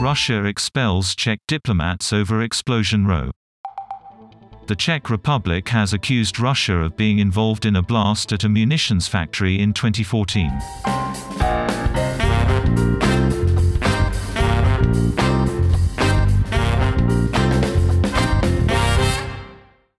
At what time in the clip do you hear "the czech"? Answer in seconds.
4.68-5.10